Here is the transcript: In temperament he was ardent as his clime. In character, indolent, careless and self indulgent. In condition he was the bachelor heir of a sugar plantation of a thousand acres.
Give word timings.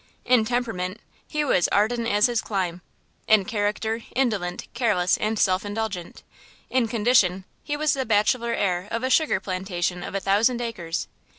In 0.25 0.45
temperament 0.45 0.99
he 1.27 1.45
was 1.45 1.67
ardent 1.67 2.07
as 2.07 2.25
his 2.25 2.41
clime. 2.41 2.81
In 3.27 3.45
character, 3.45 4.01
indolent, 4.15 4.67
careless 4.73 5.15
and 5.17 5.37
self 5.37 5.63
indulgent. 5.63 6.23
In 6.71 6.87
condition 6.87 7.45
he 7.63 7.77
was 7.77 7.93
the 7.93 8.03
bachelor 8.03 8.55
heir 8.55 8.87
of 8.89 9.03
a 9.03 9.11
sugar 9.11 9.39
plantation 9.39 10.01
of 10.01 10.15
a 10.15 10.19
thousand 10.19 10.59
acres. 10.59 11.07